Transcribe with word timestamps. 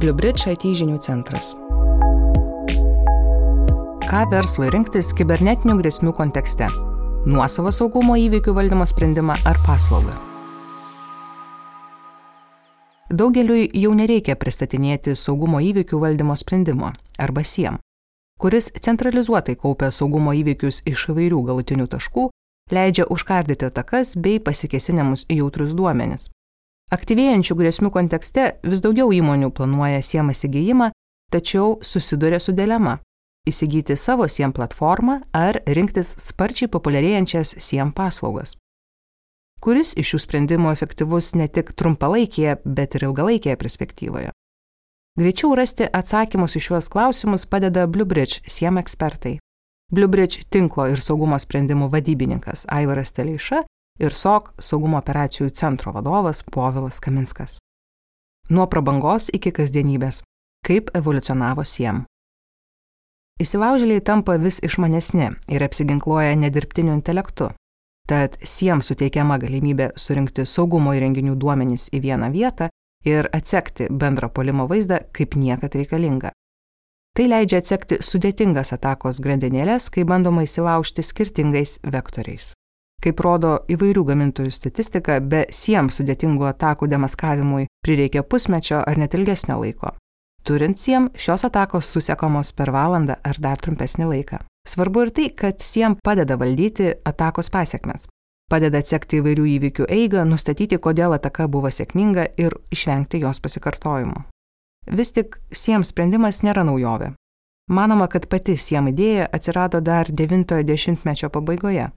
Bliubridge 0.00 0.48
IT 0.48 0.62
žinių 0.78 0.94
centras. 1.04 1.50
Ką 4.06 4.22
verslui 4.32 4.70
rinktis 4.72 5.10
kibernetinių 5.12 5.74
grėsmių 5.76 6.14
kontekste? 6.16 6.70
Nuosavo 7.28 7.68
saugumo 7.68 8.16
įvykių 8.16 8.54
valdymo 8.56 8.86
sprendimą 8.88 9.36
ar 9.44 9.60
paslaugą? 9.66 10.14
Daugeliui 13.12 13.68
jau 13.76 13.92
nereikia 13.92 14.38
pristatinėti 14.40 15.12
saugumo 15.20 15.60
įvykių 15.68 16.00
valdymo 16.00 16.38
sprendimo 16.40 16.94
arba 17.20 17.44
SIEM, 17.44 17.76
kuris 18.40 18.72
centralizuotai 18.80 19.58
kaupia 19.60 19.92
saugumo 19.92 20.32
įvykius 20.32 20.80
iš 20.88 21.10
įvairių 21.12 21.44
galutinių 21.52 21.90
taškų, 21.92 22.30
leidžia 22.72 23.04
užkardyti 23.04 23.68
atakas 23.68 24.16
bei 24.16 24.40
pasikesinimus 24.40 25.28
į 25.28 25.42
jautrus 25.44 25.76
duomenis. 25.76 26.30
Aktyvėjančių 26.90 27.54
grėsmių 27.54 27.92
kontekste 27.94 28.44
vis 28.66 28.80
daugiau 28.82 29.12
įmonių 29.14 29.52
planuoja 29.54 30.00
SIEM 30.02 30.32
įsigijimą, 30.32 30.88
tačiau 31.30 31.76
susiduria 31.86 32.40
su 32.42 32.50
dilema- 32.52 32.98
įsigyti 33.50 33.96
savo 33.96 34.26
SIEM 34.26 34.52
platformą 34.52 35.20
ar 35.32 35.60
rinktis 35.66 36.16
sparčiai 36.18 36.68
populiarėjančias 36.68 37.54
SIEM 37.62 37.92
paslaugas. 37.92 38.56
Kuris 39.60 39.94
iš 39.94 40.10
šių 40.10 40.18
sprendimų 40.18 40.72
efektyvus 40.72 41.34
ne 41.34 41.46
tik 41.46 41.72
trumpalaikėje, 41.78 42.58
bet 42.64 42.94
ir 42.94 43.06
ilgalaikėje 43.06 43.56
perspektyvoje? 43.56 44.30
Greičiau 45.18 45.54
rasti 45.54 45.84
atsakymus 45.84 46.56
į 46.56 46.60
šiuos 46.66 46.88
klausimus 46.88 47.46
padeda 47.46 47.86
Bluebridge 47.86 48.40
SIEM 48.48 48.78
ekspertai. 48.82 49.38
Bluebridge 49.92 50.42
tinklo 50.50 50.88
ir 50.90 50.98
saugumo 50.98 51.38
sprendimų 51.38 51.90
vadybininkas 51.90 52.66
Aivaras 52.66 53.12
Teleiša 53.12 53.62
ir 54.00 54.14
SOK 54.16 54.54
saugumo 54.58 54.98
operacijų 54.98 55.50
centro 55.54 55.92
vadovas 55.92 56.42
Povilas 56.42 57.00
Kaminskas. 57.00 57.58
Nuo 58.50 58.66
prabangos 58.66 59.28
iki 59.32 59.52
kasdienybės. 59.52 60.22
Kaip 60.66 60.90
evoliucionavo 60.96 61.64
SIEM. 61.64 62.02
Įsilaužėliai 63.40 64.02
tampa 64.04 64.34
vis 64.36 64.58
išmanesni 64.60 65.30
ir 65.48 65.62
apsiginkluoja 65.64 66.34
nedirbtiniu 66.36 66.92
intelektu. 66.92 67.48
Tad 68.08 68.36
SIEM 68.44 68.82
suteikiama 68.84 69.38
galimybė 69.40 69.92
surinkti 69.96 70.44
saugumo 70.44 70.92
įrenginių 70.98 71.38
duomenys 71.40 71.88
į 71.94 72.02
vieną 72.04 72.28
vietą 72.34 72.68
ir 73.06 73.30
atsekti 73.32 73.88
bendrą 73.88 74.28
polimo 74.28 74.66
vaizdą 74.68 75.00
kaip 75.16 75.36
niekad 75.40 75.78
reikalinga. 75.78 76.34
Tai 77.16 77.26
leidžia 77.26 77.58
atsekti 77.62 77.98
sudėtingas 78.04 78.74
atakos 78.76 79.18
grandinėlės, 79.24 79.88
kai 79.90 80.04
bandoma 80.04 80.44
įsilaužti 80.46 81.02
skirtingais 81.02 81.78
vektoriais. 81.82 82.52
Kaip 83.00 83.20
rodo 83.24 83.54
įvairių 83.72 84.04
gamintojų 84.10 84.52
statistika, 84.52 85.16
be 85.20 85.46
siem 85.54 85.88
sudėtingų 85.88 86.50
atakų 86.50 86.88
demaskavimui 86.92 87.66
prireikia 87.84 88.22
pusmečio 88.22 88.82
ar 88.84 89.00
net 89.00 89.16
ilgesnio 89.16 89.56
laiko. 89.62 89.94
Turint 90.44 90.76
siem, 90.80 91.08
šios 91.16 91.44
atakos 91.48 91.88
susekamos 91.88 92.52
per 92.56 92.72
valandą 92.72 93.16
ar 93.24 93.40
dar 93.40 93.60
trumpesnį 93.60 94.08
laiką. 94.08 94.40
Svarbu 94.68 95.06
ir 95.06 95.12
tai, 95.16 95.28
kad 95.36 95.60
siem 95.64 95.96
padeda 96.04 96.36
valdyti 96.40 96.92
atakos 97.08 97.48
pasiekmes. 97.52 98.06
Padeda 98.50 98.80
atsekti 98.82 99.20
įvairių 99.20 99.46
įvykių 99.54 99.86
eigą, 99.88 100.24
nustatyti, 100.26 100.76
kodėl 100.76 101.14
ataka 101.16 101.46
buvo 101.48 101.70
sėkminga 101.70 102.26
ir 102.36 102.56
išvengti 102.74 103.20
jos 103.22 103.40
pasikartojimo. 103.40 104.24
Vis 104.90 105.12
tik 105.16 105.38
siem 105.52 105.84
sprendimas 105.86 106.42
nėra 106.42 106.64
naujovė. 106.66 107.12
Manoma, 107.70 108.08
kad 108.10 108.26
pati 108.26 108.56
siem 108.58 108.90
idėja 108.90 109.28
atsirado 109.30 109.80
dar 109.80 110.10
90-mečio 110.10 111.30
pabaigoje. 111.30 111.90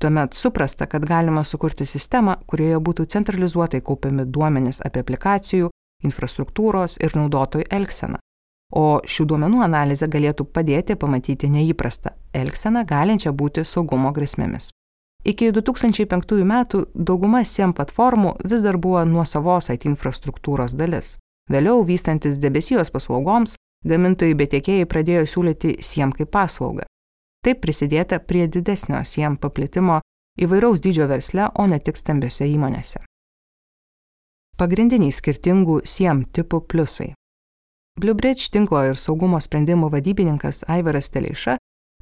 Tuomet 0.00 0.34
suprasta, 0.34 0.86
kad 0.86 1.06
galima 1.08 1.44
sukurti 1.44 1.86
sistemą, 1.88 2.34
kurioje 2.46 2.78
būtų 2.84 3.06
centralizuotai 3.14 3.80
kaupiami 3.80 4.26
duomenys 4.28 4.82
apie 4.84 5.00
aplikacijų, 5.00 5.70
infrastruktūros 6.04 6.98
ir 7.00 7.16
naudotojų 7.16 7.64
elgseną. 7.72 8.18
O 8.76 9.00
šių 9.06 9.24
duomenų 9.30 9.62
analizė 9.64 10.08
galėtų 10.12 10.44
padėti 10.52 10.96
pamatyti 11.00 11.48
neįprastą 11.48 12.12
elgseną, 12.34 12.82
galinčią 12.84 13.32
būti 13.32 13.64
saugumo 13.64 14.10
grėsmėmis. 14.12 14.72
Iki 15.26 15.48
2005 15.56 16.44
metų 16.44 16.82
dauguma 16.94 17.40
SIEM 17.44 17.72
platformų 17.74 18.34
vis 18.44 18.62
dar 18.62 18.76
buvo 18.76 19.04
nuosavos 19.04 19.70
IT 19.72 19.86
infrastruktūros 19.88 20.76
dalis. 20.76 21.16
Vėliau, 21.50 21.80
vystantis 21.86 22.38
debesijos 22.42 22.92
paslaugoms, 22.92 23.56
gamintojai 23.86 24.36
bei 24.36 24.50
tiekėjai 24.50 24.90
pradėjo 24.90 25.24
siūlyti 25.32 25.78
SIEM 25.80 26.12
kaip 26.12 26.30
paslaugą. 26.34 26.84
Taip 27.46 27.60
prisidėta 27.62 28.18
prie 28.18 28.48
didesnio 28.50 29.04
SIEM 29.06 29.36
paplitimo 29.38 30.00
įvairaus 30.42 30.80
dydžio 30.82 31.06
versle, 31.06 31.46
o 31.54 31.66
ne 31.70 31.78
tik 31.78 31.94
stambiose 31.94 32.48
įmonėse. 32.50 33.04
Pagrindiniai 34.58 35.14
skirtingų 35.14 35.82
SIEM 35.86 36.24
tipų 36.34 36.64
pliusai. 36.66 37.12
Bluebridge 38.00 38.50
tinklo 38.52 38.82
ir 38.88 38.98
saugumo 38.98 39.38
sprendimų 39.40 39.92
vadybininkas 39.94 40.64
Aivaras 40.66 41.06
Teleiša 41.14 41.54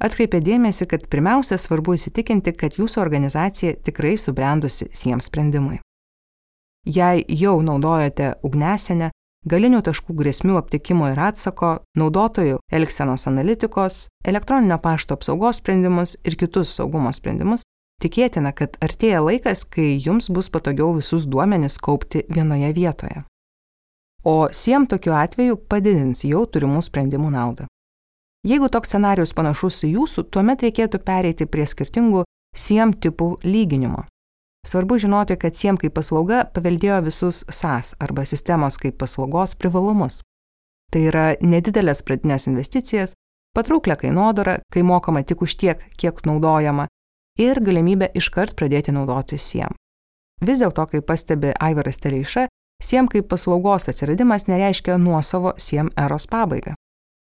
atkreipė 0.03 0.41
dėmesį, 0.43 0.87
kad 0.91 1.05
pirmiausia 1.11 1.59
svarbu 1.61 1.93
įsitikinti, 1.95 2.55
kad 2.57 2.79
jūsų 2.79 3.03
organizacija 3.03 3.75
tikrai 3.85 4.15
subrendusi 4.17 4.89
SIEM 4.91 5.21
sprendimui. 5.23 5.77
Jei 6.85 7.21
jau 7.29 7.59
naudojate 7.61 8.33
ugnesenę, 8.43 9.11
galinių 9.49 9.81
taškų 9.85 10.15
grėsmių 10.17 10.57
aptikimo 10.59 11.09
ir 11.11 11.21
atsako, 11.27 11.77
naudotojų 11.97 12.59
elgsenos 12.73 13.27
analitikos, 13.29 14.07
elektroninio 14.25 14.79
pašto 14.81 15.17
apsaugos 15.17 15.61
sprendimus 15.61 16.15
ir 16.25 16.37
kitus 16.39 16.73
saugumo 16.77 17.13
sprendimus, 17.13 17.65
tikėtina, 18.01 18.51
kad 18.57 18.77
artėja 18.83 19.21
laikas, 19.23 19.63
kai 19.69 19.95
jums 20.01 20.31
bus 20.33 20.49
patogiau 20.49 20.91
visus 20.97 21.27
duomenis 21.29 21.77
kaupti 21.77 22.25
vienoje 22.29 22.73
vietoje. 22.73 23.23
O 24.25 24.49
SIEM 24.51 24.87
tokiu 24.89 25.13
atveju 25.13 25.59
padidins 25.69 26.25
jau 26.25 26.47
turimų 26.49 26.81
sprendimų 26.81 27.29
naudą. 27.29 27.67
Jeigu 28.45 28.69
toks 28.73 28.91
scenarius 28.93 29.33
panašus 29.37 29.83
į 29.85 29.91
jūsų, 29.95 30.25
tuomet 30.33 30.65
reikėtų 30.65 30.99
pereiti 31.05 31.45
prie 31.49 31.65
skirtingų 31.69 32.25
SIEM 32.57 32.93
tipų 33.01 33.29
lyginimo. 33.45 34.05
Svarbu 34.65 34.97
žinoti, 34.97 35.35
kad 35.37 35.55
SIEM 35.55 35.77
kaip 35.77 35.93
paslauga 35.93 36.45
paveldėjo 36.53 37.03
visus 37.05 37.43
SAS 37.53 37.93
arba 38.01 38.25
sistemos 38.25 38.79
kaip 38.81 38.97
paslaugos 38.97 39.53
privalumus. 39.55 40.23
Tai 40.91 41.01
yra 41.11 41.25
nedidelės 41.41 42.01
pradinės 42.05 42.47
investicijas, 42.49 43.13
patrauklę 43.53 43.95
kainodarą, 44.01 44.57
kai 44.73 44.81
mokama 44.81 45.21
tik 45.23 45.43
už 45.45 45.55
tiek, 45.61 45.85
kiek 46.01 46.25
naudojama, 46.25 46.87
ir 47.37 47.61
galimybę 47.61 48.09
iškart 48.17 48.55
pradėti 48.57 48.93
naudoti 48.95 49.37
SIEM. 49.37 49.75
Vis 50.41 50.59
dėlto, 50.63 50.87
kaip 50.89 51.05
pastebi 51.07 51.53
Aivaras 51.53 52.01
Teleiša, 52.01 52.47
SIEM 52.83 53.07
kaip 53.11 53.29
paslaugos 53.29 53.85
atsiradimas 53.91 54.47
nereiškia 54.49 54.97
nuosavo 54.97 55.53
SIEM 55.57 55.93
eros 55.95 56.25
pabaigą. 56.27 56.73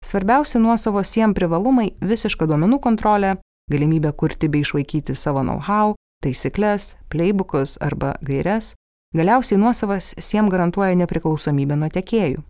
Svarbiausi 0.06 0.60
nuosavo 0.60 1.04
SIEM 1.04 1.34
privalumai- 1.34 1.96
visiška 2.12 2.46
duomenų 2.46 2.80
kontrolė, 2.80 3.38
galimybė 3.72 4.14
kurti 4.14 4.50
bei 4.50 4.62
išvaikyti 4.62 5.16
savo 5.16 5.42
know-how, 5.42 5.96
taisykles, 6.24 6.94
playbookus 7.12 7.78
arba 7.84 8.14
gairias, 8.26 8.74
galiausiai 9.16 9.60
nuosavas 9.62 10.14
SIEM 10.18 10.50
garantuoja 10.50 10.96
nepriklausomybę 11.04 11.78
nuo 11.78 11.92
tiekėjų. 11.94 12.42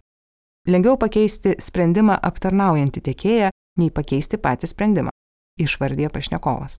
Lengviau 0.69 0.95
pakeisti 0.95 1.57
sprendimą 1.59 2.15
aptarnaujantį 2.23 3.03
tiekėją, 3.09 3.49
nei 3.81 3.91
pakeisti 3.91 4.39
patį 4.39 4.69
sprendimą, 4.71 5.11
išvardė 5.59 6.07
pašnekovas. 6.13 6.77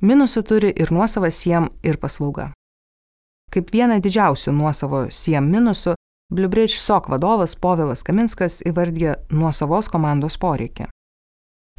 Minusų 0.00 0.42
turi 0.46 0.70
ir 0.72 0.92
nuosavas 0.94 1.36
SIEM 1.42 1.68
ir 1.82 1.98
paslauga. 2.00 2.52
Kaip 3.52 3.72
vieną 3.72 3.98
didžiausių 4.04 4.52
nuosavo 4.54 5.08
SIEM 5.10 5.48
minusų, 5.50 5.96
Bluebridge 6.32 6.76
SOC 6.76 7.08
vadovas 7.08 7.54
Povilas 7.56 8.02
Kaminskas 8.04 8.60
įvardė 8.68 9.14
nuosavos 9.32 9.88
komandos 9.88 10.36
poreikį. 10.36 10.90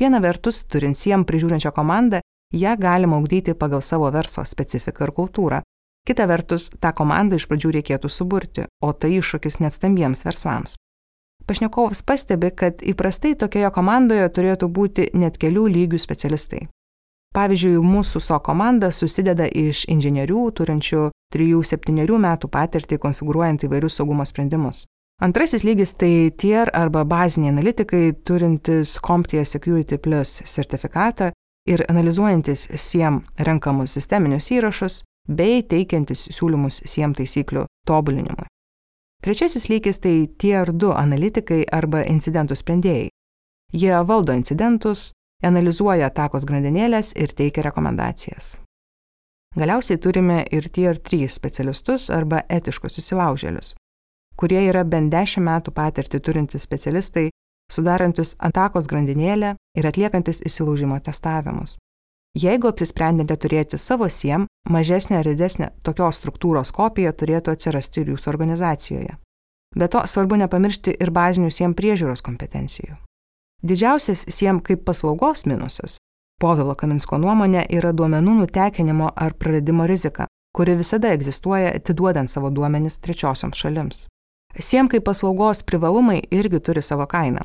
Viena 0.01 0.21
vertus, 0.23 0.63
turint 0.65 0.97
SIEM 0.97 1.25
prižiūrinčią 1.29 1.69
komandą, 1.75 2.23
ją 2.53 2.75
galima 2.77 3.17
ugdyti 3.17 3.53
pagal 3.53 3.81
savo 3.81 4.09
verslo 4.11 4.45
specifiką 4.45 5.05
ir 5.05 5.13
kultūrą. 5.13 5.61
Kita 6.07 6.25
vertus, 6.25 6.69
tą 6.79 6.91
komandą 6.95 7.37
iš 7.37 7.45
pradžių 7.49 7.71
reikėtų 7.75 8.09
suburti, 8.09 8.65
o 8.81 8.93
tai 8.93 9.19
iššūkis 9.19 9.59
net 9.59 9.75
stambiems 9.75 10.23
verslams. 10.25 10.75
Pašnekovas 11.45 12.01
pastebi, 12.05 12.51
kad 12.51 12.81
įprastai 12.81 13.35
tokioje 13.37 13.69
komandoje 13.73 14.27
turėtų 14.29 14.69
būti 14.69 15.09
net 15.13 15.37
kelių 15.37 15.67
lygių 15.75 15.99
specialistai. 16.01 16.67
Pavyzdžiui, 17.33 17.77
mūsų 17.85 18.21
SO 18.25 18.39
komanda 18.41 18.89
susideda 18.89 19.45
iš 19.45 19.83
inžinierių 19.89 20.47
turinčių 20.57 21.09
3-7 21.35 22.17
metų 22.17 22.49
patirtį 22.49 22.97
konfigūruojant 22.97 23.67
įvairius 23.67 23.99
saugumo 23.99 24.25
sprendimus. 24.25 24.87
Antrasis 25.21 25.65
lygis 25.67 25.93
tai 25.93 26.31
tier 26.31 26.71
arba 26.73 27.03
baziniai 27.05 27.51
analitikai 27.53 28.13
turintys 28.25 28.95
CompTIA 29.03 29.45
Security 29.45 29.97
Plus 29.97 30.41
sertifikatą 30.45 31.29
ir 31.69 31.83
analizuojantis 31.89 32.67
SIEM 32.75 33.21
renkamus 33.47 33.93
sisteminius 33.97 34.49
įrašus 34.51 35.03
bei 35.29 35.61
teikiantis 35.63 36.27
siūlymus 36.33 36.81
SIEM 36.85 37.13
taisyklių 37.17 37.65
tobulinimui. 37.87 38.47
Trečiasis 39.23 39.67
lygis 39.69 39.99
tai 39.99 40.29
Tier 40.37 40.71
2 40.71 40.93
analitikai 40.95 41.65
arba 41.71 42.05
incidentų 42.07 42.55
sprendėjai. 42.55 43.09
Jie 43.73 43.91
valdo 44.07 44.33
incidentus, 44.33 45.11
analizuoja 45.43 46.07
atakos 46.07 46.47
grandinėlės 46.47 47.11
ir 47.19 47.35
teikia 47.35 47.67
rekomendacijas. 47.67 48.55
Galiausiai 49.59 49.99
turime 49.99 50.43
ir 50.51 50.69
Tier 50.69 50.97
3 50.97 51.27
specialistus 51.29 52.09
arba 52.09 52.43
etiškus 52.49 52.99
įsilaužėlius, 53.01 53.73
kurie 54.39 54.61
yra 54.69 54.85
bent 54.85 55.11
10 55.13 55.43
metų 55.43 55.73
patirtį 55.75 56.19
turintys 56.23 56.63
specialistai, 56.63 57.29
sudarantis 57.71 58.35
atakos 58.39 58.87
grandinėlę 58.87 59.55
ir 59.77 59.87
atliekantis 59.87 60.41
įsilaužimo 60.45 60.99
testavimus. 61.03 61.77
Jeigu 62.37 62.69
apsisprendėte 62.69 63.35
turėti 63.41 63.77
savo 63.81 64.09
SIEM, 64.09 64.45
mažesnė 64.69 65.19
ar 65.19 65.29
didesnė 65.29 65.71
tokios 65.83 66.21
struktūros 66.21 66.71
kopija 66.71 67.13
turėtų 67.13 67.55
atsirasti 67.55 68.03
ir 68.03 68.13
jūsų 68.13 68.29
organizacijoje. 68.29 69.17
Be 69.75 69.87
to, 69.87 70.03
svarbu 70.05 70.37
nepamiršti 70.41 70.93
ir 70.97 71.11
bazinių 71.13 71.49
SIEM 71.53 71.73
priežiūros 71.77 72.21
kompetencijų. 72.25 72.97
Didžiausias 73.65 74.25
SIEM 74.29 74.61
kaip 74.65 74.85
paslaugos 74.85 75.45
minusas, 75.45 75.97
Povilo 76.39 76.71
Kaminsko 76.79 77.17
nuomonė, 77.19 77.65
yra 77.67 77.91
duomenų 77.91 78.37
nutekinimo 78.37 79.09
ar 79.11 79.33
praradimo 79.35 79.83
rizika, 79.89 80.29
kuri 80.55 80.77
visada 80.79 81.11
egzistuoja 81.11 81.73
atiduodant 81.75 82.31
savo 82.31 82.47
duomenis 82.49 82.95
trečiosioms 83.03 83.59
šalims. 83.59 84.05
SIEM 84.55 84.87
kaip 84.87 85.03
paslaugos 85.09 85.65
privalumai 85.67 86.21
irgi 86.31 86.61
turi 86.63 86.81
savo 86.81 87.05
kainą. 87.11 87.43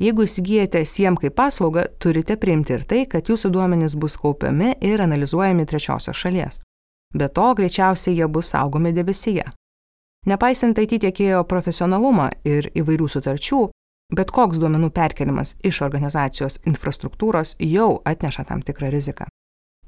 Jeigu 0.00 0.24
įsigijate 0.26 0.80
SIEM 0.82 1.14
kaip 1.14 1.36
paslaugą, 1.38 1.84
turite 2.02 2.34
priimti 2.36 2.74
ir 2.74 2.82
tai, 2.82 3.04
kad 3.06 3.28
jūsų 3.30 3.52
duomenys 3.54 3.94
bus 3.94 4.16
kaupiami 4.18 4.72
ir 4.82 5.02
analizuojami 5.04 5.66
trečiosios 5.70 6.18
šalies. 6.18 6.62
Be 7.14 7.28
to, 7.28 7.52
greičiausiai 7.54 8.16
jie 8.18 8.26
bus 8.26 8.50
saugomi 8.50 8.90
debesyje. 8.92 9.44
Nepaisant 10.26 10.78
IT 10.82 10.98
tiekėjo 11.04 11.44
profesionalumą 11.46 12.30
ir 12.48 12.72
įvairių 12.74 13.08
sutarčių, 13.12 13.60
bet 14.18 14.34
koks 14.34 14.58
duomenų 14.58 14.90
perkelimas 14.90 15.54
iš 15.62 15.82
organizacijos 15.86 16.58
infrastruktūros 16.66 17.54
jau 17.62 18.00
atneša 18.04 18.48
tam 18.50 18.62
tikrą 18.66 18.90
riziką. 18.90 19.28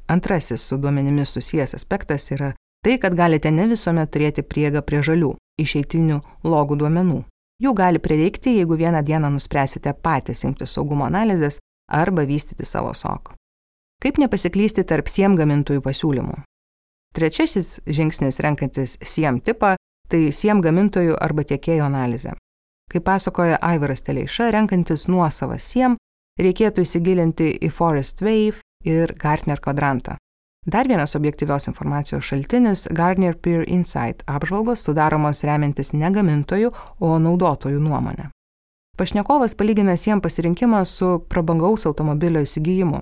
Antrasis 0.06 0.62
su 0.62 0.78
duomenimis 0.78 1.34
susijęs 1.34 1.74
aspektas 1.74 2.30
yra 2.30 2.52
tai, 2.84 2.98
kad 3.02 3.16
galite 3.18 3.50
ne 3.50 3.66
visuomet 3.66 4.12
turėti 4.14 4.46
priegą 4.46 4.86
prie 4.86 5.02
žalių, 5.02 5.34
išeitinių 5.58 6.20
logų 6.44 6.78
duomenų. 6.84 7.24
Jų 7.62 7.72
gali 7.72 8.00
prireikti, 8.02 8.58
jeigu 8.58 8.76
vieną 8.76 9.00
dieną 9.02 9.30
nuspręsite 9.32 9.94
patys 10.04 10.44
imti 10.44 10.66
saugumo 10.68 11.06
analizės 11.06 11.56
arba 11.88 12.26
vystyti 12.28 12.66
savo 12.68 12.92
sokų. 12.92 13.32
Kaip 14.02 14.18
nepasiklysti 14.20 14.84
tarp 14.84 15.08
SIEM 15.08 15.38
gamintojų 15.38 15.80
pasiūlymų? 15.80 16.42
Trečiasis 17.16 17.78
žingsnis 17.88 18.42
renkantis 18.44 18.98
SIEM 19.00 19.40
tipą- 19.40 19.76
tai 20.10 20.32
SIEM 20.32 20.60
gamintojų 20.60 21.16
arba 21.16 21.42
tiekėjų 21.44 21.86
analizė. 21.86 22.34
Kaip 22.92 23.04
pasakoja 23.04 23.58
Aivaras 23.62 24.02
Teleiša, 24.02 24.50
renkantis 24.52 25.08
nuosavą 25.08 25.56
SIEM, 25.58 25.96
reikėtų 26.38 26.84
įsigilinti 26.84 27.58
į 27.58 27.72
Forest 27.72 28.20
Wave 28.20 28.60
ir 28.84 29.14
Gartner 29.16 29.58
kvadrantą. 29.60 30.16
Dar 30.66 30.88
vienas 30.88 31.14
objektyvios 31.14 31.66
informacijos 31.66 32.24
šaltinis- 32.24 32.88
Garnier 32.98 33.36
Peer 33.36 33.64
Insight 33.68 34.22
apžvalgos 34.26 34.82
sudaromos 34.82 35.44
remiantis 35.44 35.92
ne 35.92 36.10
gamintojų, 36.10 36.72
o 37.00 37.18
naudotojų 37.18 37.78
nuomonę. 37.78 38.30
Pašnekovas 38.98 39.54
palygina 39.54 39.92
jiems 39.92 40.22
pasirinkimą 40.22 40.84
su 40.84 41.24
prabangaus 41.28 41.86
automobilio 41.86 42.40
įsigijimu. 42.40 43.00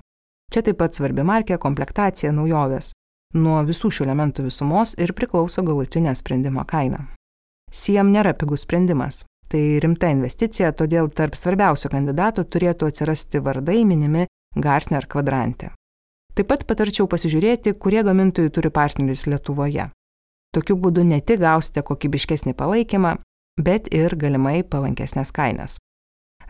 Čia 0.51 0.61
taip 0.61 0.77
pat 0.77 0.93
svarbi 0.93 1.23
markė, 1.23 1.57
komplektacija, 1.57 2.31
naujovės. 2.31 2.91
Nuo 3.33 3.63
visų 3.63 3.89
šių 3.91 4.03
elementų 4.05 4.43
visumos 4.43 4.93
ir 4.97 5.13
priklauso 5.13 5.63
galutinė 5.63 6.15
sprendimo 6.15 6.65
kaina. 6.65 7.07
SIEM 7.71 8.11
nėra 8.11 8.33
pigus 8.33 8.61
sprendimas. 8.61 9.23
Tai 9.49 9.79
rimta 9.79 10.07
investicija, 10.07 10.71
todėl 10.71 11.09
tarp 11.09 11.35
svarbiausių 11.35 11.89
kandidatų 11.89 12.43
turėtų 12.43 12.87
atsirasti 12.87 13.39
vardai 13.39 13.85
minimi 13.85 14.27
Gartner 14.55 15.07
kvadrante. 15.07 15.71
Taip 16.35 16.49
pat 16.51 16.65
patarčiau 16.67 17.07
pasižiūrėti, 17.07 17.71
kurie 17.79 18.01
gamintojai 18.03 18.51
turi 18.51 18.67
partnerius 18.67 19.23
Lietuvoje. 19.31 19.87
Tokiu 20.51 20.75
būdu 20.75 21.05
ne 21.07 21.21
tik 21.23 21.39
gausite 21.39 21.83
kokybiškesnį 21.87 22.53
palaikymą, 22.59 23.15
bet 23.55 23.87
ir 23.95 24.15
galimai 24.19 24.61
palankesnės 24.67 25.31
kainas. 25.31 25.77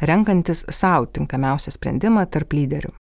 Renkantis 0.02 0.66
savo 0.74 1.06
tinkamiausią 1.06 1.76
sprendimą 1.78 2.26
tarp 2.34 2.58
lyderių. 2.58 2.96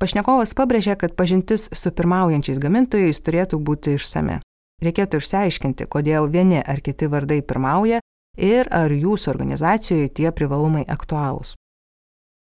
Pašnekovas 0.00 0.54
pabrėžė, 0.56 0.96
kad 0.96 1.16
pažintis 1.18 1.68
su 1.74 1.92
pirmaujančiais 1.92 2.60
gamintojais 2.62 3.20
turėtų 3.20 3.60
būti 3.60 3.96
išsame. 3.98 4.40
Reikėtų 4.82 5.20
išsiaiškinti, 5.20 5.88
kodėl 5.90 6.30
vieni 6.30 6.62
ar 6.62 6.80
kiti 6.80 7.08
vardai 7.10 7.42
pirmauja 7.42 8.00
ir 8.38 8.68
ar 8.70 8.94
jūsų 8.94 9.32
organizacijoje 9.34 10.12
tie 10.20 10.30
privalumai 10.32 10.84
aktualūs. 10.86 11.56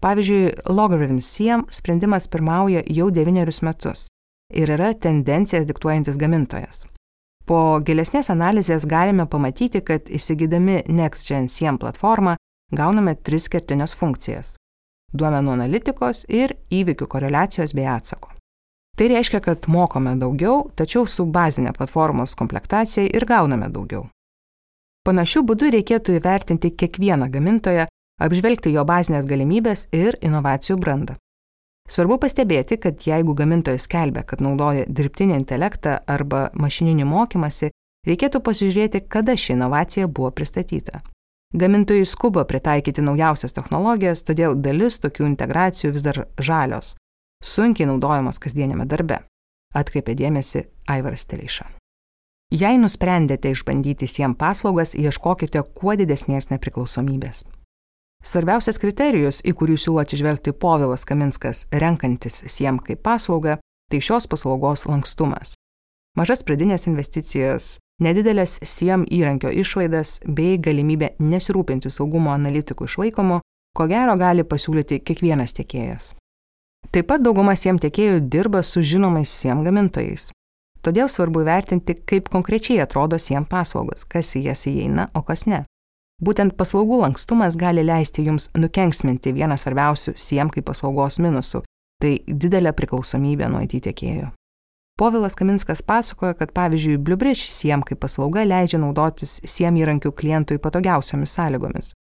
Pavyzdžiui, 0.01 0.53
Logarithm 0.69 1.19
SIEM 1.21 1.67
sprendimas 1.69 2.29
pirmauja 2.29 2.83
jau 2.89 3.11
devynerius 3.13 3.61
metus 3.63 4.07
ir 4.55 4.71
yra 4.73 4.95
tendencijas 4.95 5.67
diktuojantis 5.69 6.17
gamintojas. 6.19 6.87
Po 7.47 7.81
gilesnės 7.85 8.31
analizės 8.33 8.87
galime 8.89 9.27
pamatyti, 9.29 9.83
kad 9.85 10.09
įsigydami 10.09 10.85
NextGen 10.89 11.49
SIEM 11.49 11.79
platformą 11.83 12.37
gauname 12.73 13.15
tris 13.15 13.49
kertinės 13.53 13.95
funkcijas- 13.95 14.55
duomenų 15.19 15.53
analitikos 15.53 16.25
ir 16.29 16.57
įvykių 16.71 17.07
koreliacijos 17.07 17.75
bei 17.75 17.87
atsako. 17.87 18.31
Tai 18.97 19.09
reiškia, 19.09 19.41
kad 19.41 19.67
mokome 19.67 20.17
daugiau, 20.17 20.71
tačiau 20.77 21.07
su 21.09 21.25
bazinė 21.27 21.73
platformos 21.77 22.35
komplektacija 22.35 23.05
ir 23.17 23.25
gauname 23.27 23.69
daugiau. 23.69 24.09
Panašių 25.07 25.41
būdų 25.49 25.71
reikėtų 25.73 26.21
įvertinti 26.21 26.71
kiekvieną 26.77 27.31
gamintoją 27.31 27.87
apžvelgti 28.21 28.73
jo 28.75 28.85
bazinės 28.87 29.27
galimybės 29.29 29.89
ir 29.97 30.19
inovacijų 30.21 30.79
brandą. 30.81 31.17
Svarbu 31.91 32.21
pastebėti, 32.23 32.79
kad 32.79 33.03
jeigu 33.03 33.35
gamintojas 33.35 33.89
skelbia, 33.89 34.23
kad 34.23 34.43
naudoja 34.45 34.85
dirbtinį 34.87 35.35
intelektą 35.41 35.97
arba 36.07 36.51
mašininį 36.55 37.07
mokymasi, 37.09 37.73
reikėtų 38.07 38.43
pasižiūrėti, 38.47 39.03
kada 39.11 39.35
ši 39.35 39.57
inovacija 39.57 40.07
buvo 40.07 40.31
pristatyta. 40.31 41.03
Gamintojai 41.51 42.07
skuba 42.07 42.45
pritaikyti 42.47 43.03
naujausias 43.03 43.57
technologijas, 43.57 44.23
todėl 44.23 44.55
dalis 44.55 45.01
tokių 45.03 45.27
integracijų 45.33 45.91
vis 45.97 46.07
dar 46.07 46.23
žalios, 46.39 46.95
sunkiai 47.43 47.91
naudojamos 47.91 48.39
kasdienėme 48.39 48.87
darbe, 48.87 49.25
atkreipė 49.75 50.15
dėmesį 50.15 50.69
Aivaras 50.95 51.27
Teleiša. 51.27 51.67
Jei 52.55 52.79
nusprendėte 52.79 53.51
išbandyti 53.51 54.07
siem 54.11 54.37
paslaugas, 54.39 54.95
ieškokite 54.95 55.63
kuo 55.75 55.99
didesnės 55.99 56.53
nepriklausomybės. 56.55 57.45
Svarbiausias 58.21 58.77
kriterijus, 58.77 59.41
į 59.49 59.55
kurį 59.57 59.79
siūlo 59.81 60.03
atsižvelgti 60.03 60.53
Povilas 60.53 61.07
Kaminskas, 61.09 61.65
renkantis 61.73 62.43
SIEM 62.45 62.83
kaip 62.85 63.01
paslaugą, 63.07 63.57
tai 63.91 64.01
šios 64.05 64.29
paslaugos 64.29 64.85
lankstumas. 64.87 65.55
Mažas 66.19 66.45
pradinės 66.45 66.85
investicijas, 66.91 67.79
nedidelės 68.03 68.59
SIEM 68.61 69.07
įrankio 69.09 69.53
išlaidas 69.63 70.19
bei 70.27 70.59
galimybė 70.61 71.15
nesirūpinti 71.23 71.91
saugumo 71.91 72.35
analitikų 72.35 72.91
išlaikomu, 72.91 73.41
ko 73.77 73.87
gero 73.89 74.17
gali 74.21 74.45
pasiūlyti 74.45 75.01
kiekvienas 75.07 75.57
tiekėjas. 75.57 76.13
Taip 76.91 77.07
pat 77.09 77.25
dauguma 77.25 77.55
SIEM 77.57 77.79
tiekėjų 77.81 78.21
dirba 78.29 78.61
su 78.67 78.83
žinomais 78.83 79.33
SIEM 79.33 79.65
gamintojais. 79.65 80.29
Todėl 80.85 81.09
svarbu 81.13 81.45
įvertinti, 81.45 81.95
kaip 82.09 82.29
konkrečiai 82.33 82.81
atrodo 82.85 83.19
SIEM 83.21 83.47
paslaugos, 83.49 84.05
kas 84.05 84.35
į 84.37 84.49
jas 84.49 84.67
įeina, 84.69 85.09
o 85.15 85.23
kas 85.25 85.47
ne. 85.47 85.65
Būtent 86.21 86.53
paslaugų 86.57 86.99
lankstumas 87.01 87.57
gali 87.57 87.81
leisti 87.81 88.27
jums 88.27 88.51
nukenksminti 88.53 89.33
vieną 89.33 89.57
svarbiausių 89.57 90.13
SIEM 90.21 90.51
kaip 90.53 90.67
paslaugos 90.69 91.17
minusų- 91.19 91.63
tai 92.03 92.19
didelė 92.29 92.73
priklausomybė 92.77 93.49
nuo 93.49 93.63
IT 93.65 93.81
tiekėjo. 93.81 94.31
Povilas 95.01 95.35
Kaminskas 95.35 95.81
pasakoja, 95.81 96.35
kad 96.35 96.53
pavyzdžiui, 96.53 96.99
BlueBridge 96.99 97.49
SIEM 97.49 97.83
kaip 97.83 98.01
paslauga 98.01 98.45
leidžia 98.45 98.79
naudotis 98.79 99.41
SIEM 99.49 99.79
įrankių 99.81 100.13
klientui 100.13 100.59
patogiausiamis 100.59 101.33
sąlygomis. 101.33 101.95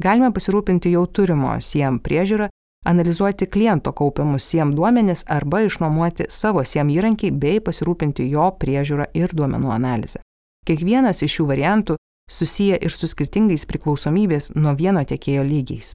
Galime 0.00 0.30
pasirūpinti 0.32 0.90
jau 0.90 1.04
turimo 1.06 1.60
SIEM 1.60 2.00
priežiūrą, 2.00 2.48
analizuoti 2.84 3.46
kliento 3.46 3.92
kaupiamus 3.92 4.44
SIEM 4.44 4.72
duomenis 4.74 5.24
arba 5.28 5.60
išnuomoti 5.66 6.30
savo 6.30 6.64
SIEM 6.64 6.88
įrankį 6.88 7.30
bei 7.30 7.60
pasirūpinti 7.60 8.30
jo 8.30 8.48
priežiūrą 8.60 9.10
ir 9.14 9.28
duomenų 9.28 9.70
analizę. 9.70 10.24
Kiekvienas 10.64 11.20
iš 11.22 11.36
šių 11.36 11.46
variantų 11.52 11.96
susiję 12.30 12.76
ir 12.76 12.92
su 12.92 13.08
skirtingais 13.08 13.66
priklausomybės 13.66 14.52
nuo 14.54 14.74
vieno 14.74 15.04
tiekėjo 15.04 15.44
lygiais. 15.44 15.92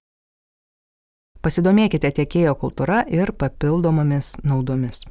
Pasidomėkite 1.42 2.12
tiekėjo 2.12 2.56
kultūra 2.60 3.06
ir 3.08 3.32
papildomomis 3.32 4.36
naudomis. 4.44 5.06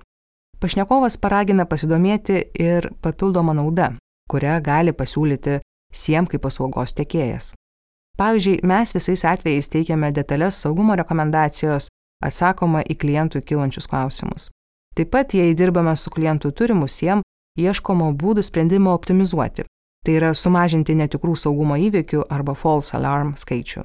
Pašnekovas 0.61 1.17
paragina 1.17 1.65
pasidomėti 1.65 2.43
ir 2.61 2.91
papildomą 3.03 3.55
naudą, 3.55 3.95
kurią 4.29 4.59
gali 4.63 4.93
pasiūlyti 4.93 5.61
SIEM 5.95 6.27
kaip 6.27 6.43
paslaugos 6.45 6.93
tiekėjas. 6.99 7.55
Pavyzdžiui, 8.19 8.61
mes 8.67 8.93
visais 8.93 9.23
atvejais 9.25 9.71
teikiame 9.71 10.11
detalės 10.13 10.59
saugumo 10.65 10.97
rekomendacijos, 10.99 11.87
atsakoma 12.25 12.83
į 12.83 12.99
klientų 12.99 13.45
kilančius 13.47 13.87
klausimus. 13.87 14.51
Taip 14.99 15.13
pat, 15.15 15.35
jei 15.39 15.55
dirbame 15.55 15.95
su 15.97 16.11
klientų 16.11 16.51
turimu 16.59 16.89
SIEM, 16.91 17.23
ieškoma 17.59 18.11
būdų 18.19 18.43
sprendimo 18.43 18.93
optimizuoti, 18.99 19.65
tai 20.09 20.15
yra 20.17 20.31
sumažinti 20.33 20.95
netikrų 20.97 21.35
saugumo 21.37 21.77
įvykių 21.77 22.23
arba 22.33 22.55
false 22.57 22.95
alarm 22.97 23.35
skaičių. 23.37 23.83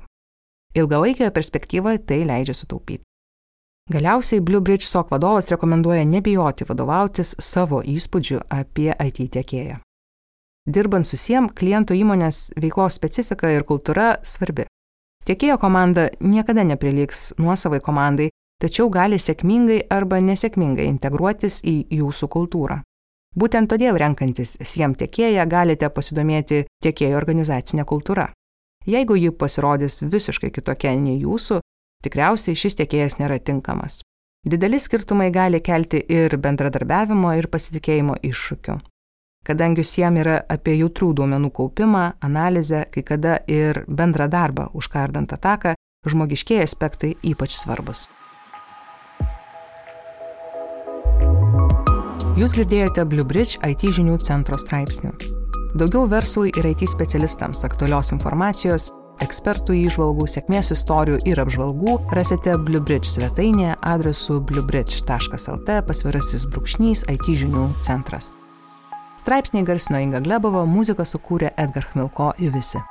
Ilgalaikioje 0.80 1.34
perspektyvoje 1.36 2.00
tai 2.08 2.22
leidžia 2.24 2.56
sutaupyti. 2.56 3.04
Galiausiai 3.92 4.40
BlueBridge 4.40 4.88
SOC 4.88 5.10
vadovas 5.12 5.52
rekomenduoja 5.52 6.06
nebijoti 6.08 6.64
vadovautis 6.70 7.36
savo 7.44 7.82
įspūdžiu 7.84 8.40
apie 8.48 8.94
IT 8.96 9.20
tiekėją. 9.36 9.82
Dirbant 10.64 11.04
su 11.04 11.20
SIEM, 11.20 11.50
klientų 11.52 12.00
įmonės 12.00 12.54
veiklos 12.56 12.96
specifika 12.96 13.52
ir 13.52 13.68
kultūra 13.68 14.14
svarbi. 14.24 14.64
Tiekėjo 15.28 15.60
komanda 15.60 16.08
niekada 16.24 16.64
neprilygs 16.64 17.34
nuosavai 17.36 17.82
komandai, 17.84 18.30
tačiau 18.64 18.88
gali 18.88 19.20
sėkmingai 19.20 19.82
arba 19.92 20.24
nesėkmingai 20.24 20.88
integruotis 20.88 21.60
į 21.68 21.82
jūsų 22.00 22.32
kultūrą. 22.32 22.80
Būtent 23.34 23.72
todėl 23.72 23.98
renkantis 23.98 24.56
SIEM 24.62 24.94
tiekėją 24.94 25.46
galite 25.50 25.90
pasidomėti 25.90 26.66
tiekėjo 26.86 27.18
organizacinė 27.18 27.86
kultūra. 27.90 28.30
Jeigu 28.86 29.16
ji 29.18 29.32
pasirodys 29.32 30.04
visiškai 30.04 30.52
kitokia 30.54 30.94
nei 31.00 31.18
jūsų, 31.24 31.60
tikriausiai 32.06 32.56
šis 32.56 32.78
tiekėjas 32.82 33.18
nėra 33.18 33.40
tinkamas. 33.40 34.02
Dideli 34.46 34.78
skirtumai 34.80 35.32
gali 35.32 35.62
kelti 35.64 36.04
ir 36.12 36.36
bendradarbiavimo 36.38 37.32
ir 37.40 37.48
pasitikėjimo 37.48 38.20
iššūkių. 38.28 38.76
Kadangi 39.48 39.84
SIEM 39.84 40.20
yra 40.22 40.36
apie 40.52 40.76
jautrų 40.78 41.14
duomenų 41.18 41.50
kaupimą, 41.56 42.04
analizę, 42.24 42.86
kai 42.92 43.04
kada 43.08 43.40
ir 43.48 43.84
bendrą 43.88 44.30
darbą 44.32 44.70
užkardant 44.78 45.34
ataką, 45.36 45.74
žmogiškiai 46.08 46.62
aspektai 46.64 47.16
ypač 47.24 47.58
svarbus. 47.58 48.06
Jūs 52.34 52.56
girdėjote 52.58 53.04
Bluebridge 53.06 53.60
IT 53.62 53.84
žinių 53.94 54.16
centro 54.26 54.58
straipsnį. 54.58 55.12
Daugiau 55.78 56.08
verslui 56.10 56.50
ir 56.58 56.66
IT 56.66 56.82
specialistams 56.90 57.62
aktualios 57.68 58.10
informacijos, 58.16 58.88
ekspertų 59.22 59.76
įžvalgų, 59.84 60.26
sėkmės 60.34 60.74
istorijų 60.74 61.20
ir 61.30 61.42
apžvalgų 61.44 62.00
rasite 62.18 62.56
Bluebridge 62.58 63.12
svetainėje 63.12 63.76
adresu 63.86 64.40
bluebridge.lt 64.50 65.78
pasvirasis 65.86 66.48
brūkšnys 66.50 67.06
IT 67.14 67.30
žinių 67.44 67.68
centras. 67.86 68.32
Straipsniai 69.22 69.70
garsino 69.70 70.02
Inga 70.02 70.24
Glebova, 70.26 70.66
muziką 70.66 71.06
sukūrė 71.06 71.54
Edgar 71.54 71.86
Chmilko 71.92 72.34
ir 72.42 72.50
visi. 72.58 72.82